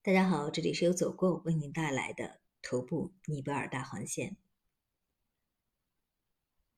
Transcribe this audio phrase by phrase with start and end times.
[0.00, 4.36] 大家好，这里是由走过为您带来的徒步尼泊尔大环线。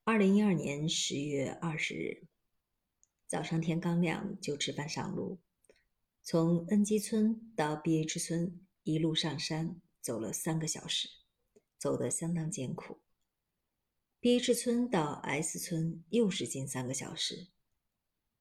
[0.03, 2.23] 二零一二年十月二十日
[3.27, 5.37] 早上，天刚亮就吃饭上路，
[6.23, 11.07] 从恩基村到 B.H 村一路上山走了三个小时，
[11.77, 12.99] 走得相当艰苦。
[14.19, 17.49] B.H 村到 S 村又是近三个小时，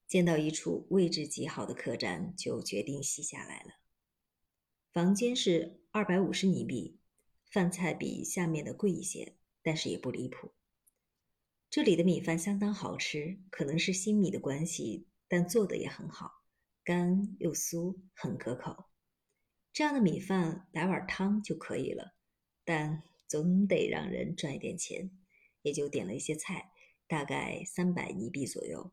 [0.08, 3.74] 见到一处位置极好的客栈，就决定歇下来了。
[4.92, 6.98] 房间是二百五十尼币，
[7.48, 10.50] 饭菜比下面的贵一些，但是也不离谱。
[11.70, 16.42] 这里的米饭相当好吃，可能是新米的关系，但做的也很好，
[16.82, 18.86] 干又酥，很可口。
[19.72, 22.16] 这样的米饭来碗汤就可以了，
[22.64, 25.12] 但总得让人赚一点钱，
[25.62, 26.72] 也就点了一些菜，
[27.06, 28.90] 大概三百尼币左右。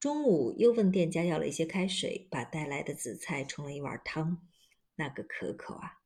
[0.00, 4.48] 中午又问店家要了一些开水，把带来的紫菜冲了一碗汤。
[4.96, 6.00] 那个可口啊！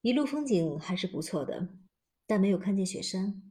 [0.00, 1.68] 一路风景还是不错的，
[2.26, 3.42] 但没有看见雪山，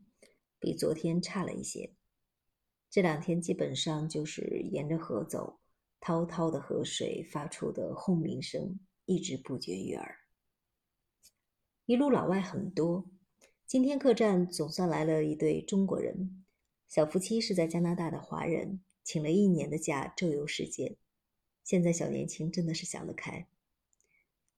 [0.59, 1.93] 比昨天差了一些。
[2.89, 5.59] 这两天基本上就是沿着河走，
[5.99, 10.19] 滔滔的河水发出的轰鸣声一直不绝于耳。
[11.85, 13.09] 一路老外很多，
[13.65, 16.45] 今天客栈总算来了一对中国人，
[16.87, 20.97] 小夫妻是在加拿大的华人，请了一年的假周游世界。
[21.63, 23.47] 现在小年轻真的是想得开。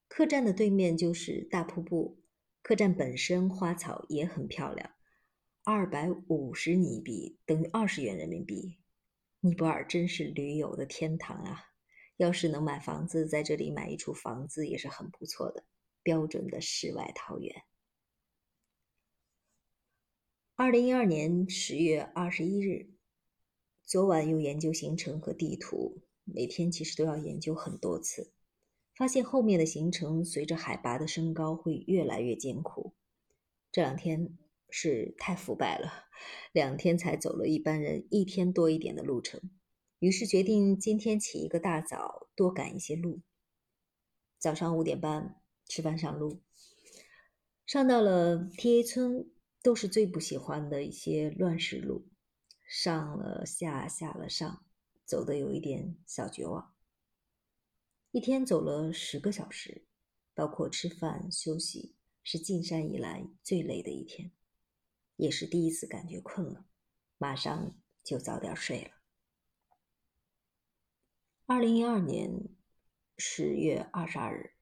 [0.09, 2.19] 客栈的对面就是大瀑布，
[2.63, 4.91] 客栈本身花草也很漂亮。
[5.63, 8.79] 二百五十尼币等于二十元人民币，
[9.39, 11.63] 尼泊尔真是驴友的天堂啊！
[12.17, 15.63] 要是能买房子，在这里买一处房子也是很不错的，
[16.01, 17.63] 标准的世外桃源。
[20.55, 22.89] 二零一二年十月二十一日，
[23.85, 28.33] 昨晚又研究行程和地图，每天其实都要研究很多次。
[28.99, 32.93] 发现后面的行程随着海拔的升高会越来越艰苦。
[33.71, 34.37] 这两天
[34.69, 36.09] 是太腐败了，
[36.51, 39.39] 两天才走了一般人一天多一点的路程，
[39.99, 43.21] 于是决定今天起一个大早，多赶一些路。
[44.37, 46.41] 早上五点半吃饭上路，
[47.65, 49.31] 上到了 T A 村，
[49.63, 52.05] 都是最不喜欢的一些乱石路，
[52.67, 54.65] 上了下，下了上，
[55.05, 56.73] 走的有一点小绝望。
[58.11, 59.85] 一天走了十个小时，
[60.33, 64.31] 包括吃饭休息，是进山以来最累的一天，
[65.17, 66.65] 也是第一次感觉困了，
[67.19, 68.91] 马上就早点睡了。
[71.45, 72.49] 二零一二年
[73.19, 74.53] 十月二十二日，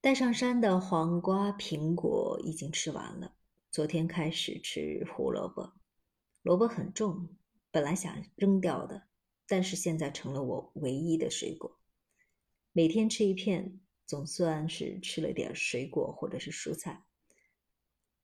[0.00, 3.36] 带上山的黄瓜、苹果已经吃完了。
[3.70, 5.74] 昨天开始吃胡萝卜，
[6.40, 7.36] 萝卜很重，
[7.70, 9.08] 本来想扔掉的。
[9.46, 11.78] 但是现在成了我唯一的水果，
[12.72, 17.04] 每天吃一片，总算是吃了点水果或者是蔬菜。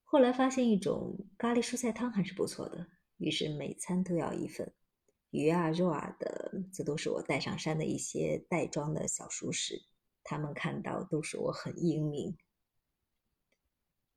[0.04, 4.74] 后来发现一种咖喱蔬菜汤还是不错的，于是每餐都要一份。
[5.30, 9.82] 鱼啊肉啊的，这都是我带上山的一些袋装的小熟食，
[10.22, 12.36] 他们看到都说我很英明。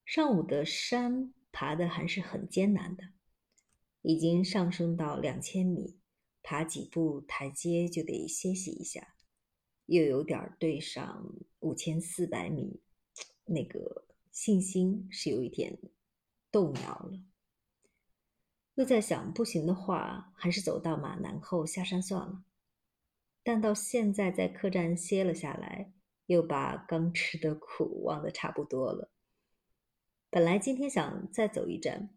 [0.04, 3.04] 上午的山爬的还是很艰难的，
[4.02, 5.98] 已经上升到两千米。
[6.48, 9.16] 爬几步台阶就得歇息一下，
[9.88, 12.84] 又有点对上五千四百米，
[13.46, 15.80] 那个信心是有一点
[16.52, 17.20] 动摇了。
[18.76, 22.44] 又在想，不行的话，还是走到马南后下山算了。
[23.42, 25.94] 但到现在在客栈歇了下来，
[26.28, 29.10] 又把刚吃的苦忘得差不多了。
[30.30, 32.16] 本来今天想再走一站。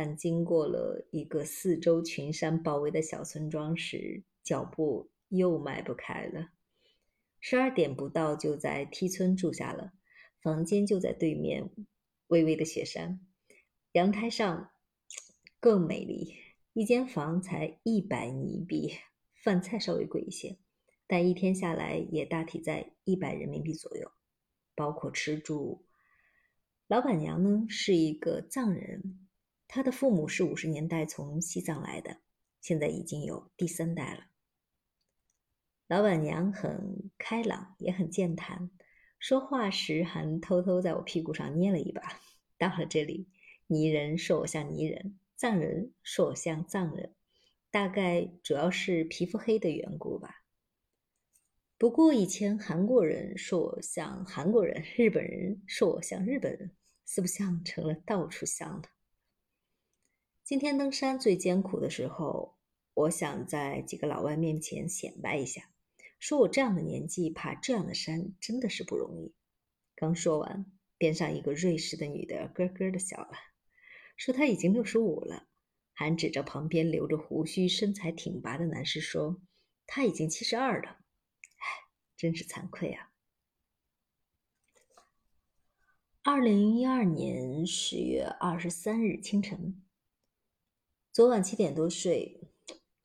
[0.00, 6.50] 但经过了一个四周群山包围的小村庄时，脚步又迈不开了。
[7.40, 9.92] 十二点不到就在梯村住下了，
[10.40, 11.68] 房间就在对面，
[12.28, 13.18] 微微的雪山，
[13.90, 14.70] 阳台上
[15.58, 16.32] 更美丽。
[16.74, 18.92] 一间房才一百尼币，
[19.42, 20.58] 饭菜稍微贵一些，
[21.08, 24.12] 但一天下来也大体在一百人民币左右，
[24.76, 25.84] 包括吃住。
[26.86, 29.27] 老板娘呢是一个藏人。
[29.68, 32.16] 他的父母是五十年代从西藏来的，
[32.62, 34.24] 现在已经有第三代了。
[35.86, 38.70] 老板娘很开朗，也很健谈，
[39.18, 42.02] 说话时还偷偷在我屁股上捏了一把。
[42.56, 43.28] 到了这里，
[43.66, 47.14] 泥人说我像泥人，藏人说我像藏人，
[47.70, 50.42] 大概主要是皮肤黑的缘故吧。
[51.76, 56.74] 不过以前韩国人说我像韩国人，日本人说我像日本人，
[57.04, 58.82] 四不像成了到处像了。
[60.48, 62.56] 今天登山最艰苦的时候，
[62.94, 65.68] 我想在几个老外面前显摆一下，
[66.18, 69.34] 说我这样的年纪爬这样的山真的是不容易。
[69.94, 70.64] 刚说完，
[70.96, 73.32] 边上一个瑞士的女的咯咯的笑了，
[74.16, 75.48] 说她已经六十五了，
[75.92, 79.42] 还指着旁边留着胡须、身材挺拔的男士说
[79.86, 80.88] 他已经七十二了。
[80.88, 81.66] 唉，
[82.16, 83.10] 真是惭愧啊！
[86.22, 89.82] 二零一二年十月二十三日清晨，
[91.18, 92.48] 昨晚七点多睡，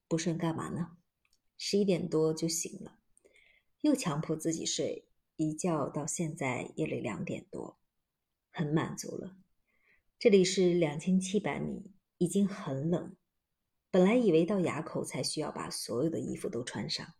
[0.07, 0.97] 不睡干嘛呢？
[1.57, 2.99] 十一点多就醒了，
[3.81, 7.79] 又强迫自己睡，一觉到现在夜里两点多，
[8.51, 9.35] 很满足了。
[10.19, 13.15] 这里是两千七百米，已经很冷。
[13.89, 17.15] 本来以为到垭口才需要把所有的衣服都穿上，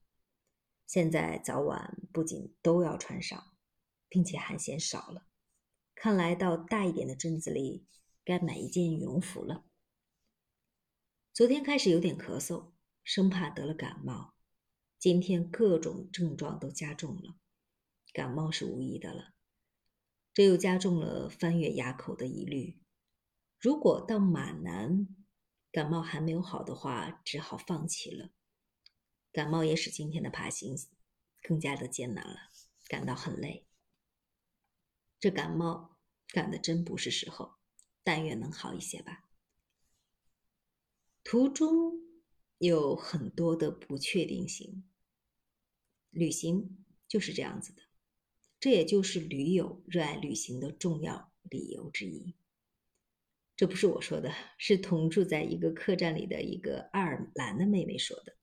[0.85, 3.43] 现在早晚不仅都要穿上，
[4.07, 5.25] 并且还嫌少了。
[5.95, 7.87] 看来到大一点的镇子里，
[8.23, 9.65] 该买一件羽绒服了。
[11.33, 14.35] 昨天开始有点咳嗽，生怕得了感冒。
[14.99, 17.39] 今天各种症状都加重了，
[18.13, 19.33] 感冒是无疑的了。
[20.31, 22.79] 这又加重了翻越垭口的疑虑。
[23.59, 25.07] 如果到马南
[25.71, 28.29] 感冒还没有好的话，只好放弃了。
[29.31, 30.75] 感冒也使今天的爬行
[31.41, 32.51] 更加的艰难了，
[32.87, 33.65] 感到很累。
[35.19, 35.97] 这感冒。
[36.27, 37.55] 赶的真不是时候，
[38.03, 39.23] 但愿能好一些吧。
[41.23, 41.93] 途中
[42.57, 44.83] 有很多的不确定性，
[46.09, 47.81] 旅行就是这样子的，
[48.59, 52.35] 这也就是驴友热爱旅行的重要理由之一。
[53.55, 58.35] 这不是我说的，是同住在一个客栈里的一个爱尔兰的妹妹说的。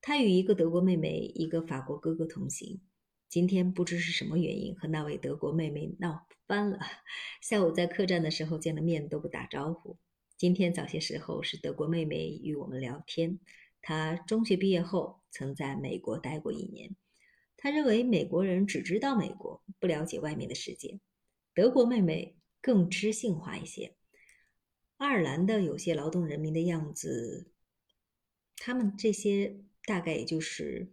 [0.00, 2.80] 她与一个德国妹妹、一个法国哥哥同行。
[3.28, 6.78] 今天不知是什么原因，和那位德国妹妹闹翻了。
[7.42, 9.98] 下午在客栈的时候见了面都不打招呼。
[10.38, 13.40] 今天早些时候是德国妹妹与我们聊天，
[13.82, 16.94] 她中学毕业后曾在美国待过一年。
[17.56, 21.00] 她认为美国人只知道美国，不了解外面的世界。
[21.54, 23.96] 德国妹妹更知性化一些。
[24.98, 27.50] 爱尔兰的有些劳动人民的样子，
[28.58, 30.92] 他们这些大概也就是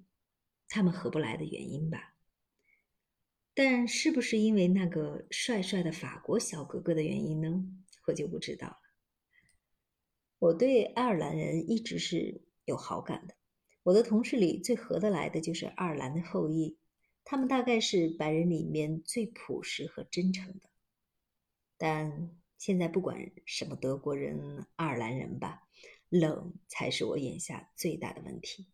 [0.67, 2.15] 他们合不来的原因吧。
[3.53, 7.63] 但是不是因为那个帅帅的法国小哥哥的原因呢？
[8.07, 8.79] 我就不知道了。
[10.45, 13.33] 我对爱尔兰人一直是有好感的。
[13.81, 16.77] 我的同事里最合得来的就是爱尔兰的后裔，
[17.23, 20.69] 他们大概是白人里面最朴实和真诚的。
[21.79, 25.67] 但现在不管什么德国人、爱尔兰人吧，
[26.09, 28.67] 冷才是我眼下最大的问题。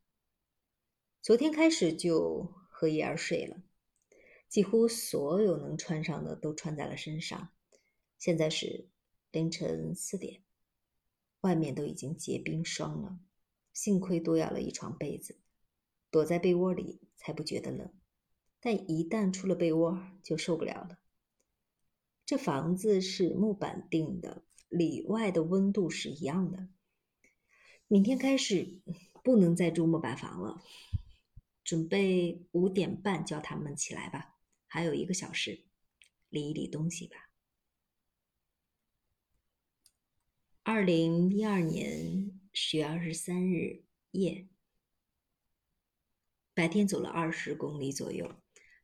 [1.21, 3.63] 昨天开始就合衣而睡了。
[4.49, 7.53] 几乎所有能穿上的都穿在了身上。
[8.17, 8.89] 现在是
[9.31, 10.41] 凌晨四点，
[11.41, 13.19] 外面都已经结冰霜了。
[13.73, 15.39] 幸亏多要了一床被子，
[16.09, 17.91] 躲在被窝里才不觉得冷。
[18.59, 20.99] 但一旦出了被窝，就受不了了。
[22.25, 26.67] 这房子是木板定的，里外的温度是一样的。
[27.87, 28.81] 明天开始
[29.23, 30.61] 不能再住木板房了。
[31.63, 34.35] 准备五点半叫他们起来吧。
[34.67, 35.63] 还有一个小时，
[36.29, 37.30] 理一理东西吧。
[40.63, 44.47] 二零一二年十月二十三日夜，
[46.53, 48.35] 白天走了二十公里左右，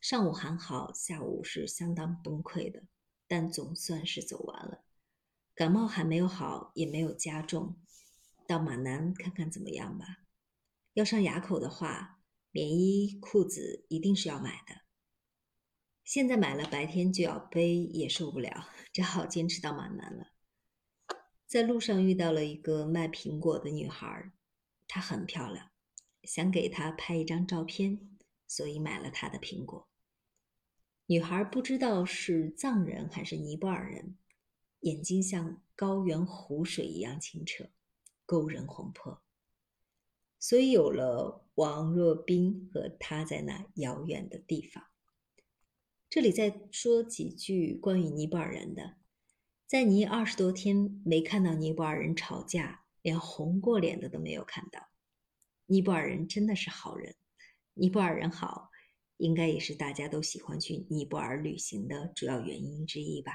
[0.01, 2.87] 上午还好，下午是相当崩溃的，
[3.27, 4.85] 但总算是走完了。
[5.53, 7.77] 感冒还没有好，也没有加重，
[8.47, 10.23] 到马南看看怎么样吧。
[10.95, 14.81] 要上垭口的话，棉衣裤子一定是要买的。
[16.03, 20.31] 现在买了，白天就要背，也受不了， 只好坚持到马南了。
[21.47, 24.33] 在路上遇到了一个卖苹果的女孩，
[24.85, 25.71] 她很漂亮，
[26.23, 29.87] 想给她拍一张照片，所以买了她的苹果。
[31.05, 34.17] 女孩不知道是藏人还是尼泊尔人，
[34.81, 37.69] 眼睛像高原湖水一样清澈，
[38.25, 39.21] 勾人魂魄，
[40.37, 44.83] 所以有了王若冰和他在那遥远的地方。
[46.09, 48.96] 这里再说几句关于尼泊尔人的，
[49.67, 54.87] 在尼二十多天没看到尼泊尔人吵架，连红过脸的都没有看到。
[55.65, 57.15] 尼泊尔人真的是好人，
[57.73, 58.69] 尼泊尔人好，
[59.17, 63.33] 应该也是大家都喜欢去尼泊尔旅行的主要原因之一吧。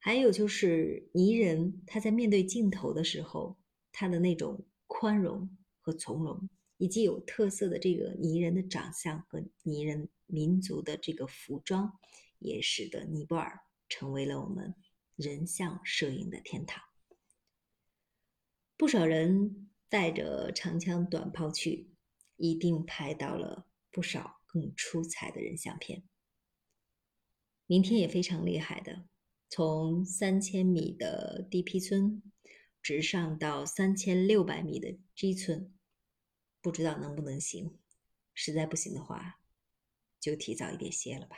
[0.00, 3.56] 还有就是尼人他在面对镜头的时候，
[3.90, 6.46] 他的那种宽容和从容。
[6.76, 11.98] 以及有特色的这个尼人的长相和尼人民族的这个服装，
[12.40, 14.74] 也使得尼泊尔成为了我们
[15.16, 16.82] 人像摄影的天堂。
[18.76, 21.90] 不少人带着长枪短炮去，
[22.36, 26.02] 一定拍到了不少更出彩的人像片。
[27.66, 29.08] 明天也非常厉害的，
[29.48, 32.22] 从三千米的 D.P 村
[32.82, 35.72] 直上到三千六百米的 G 村，
[36.60, 37.78] 不知道能不能行。
[38.34, 39.40] 实在不行的话，
[40.18, 41.36] 就提早一点歇了吧。